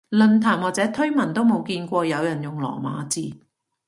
[0.09, 3.35] 論壇或者推文都冇見過有人用羅馬字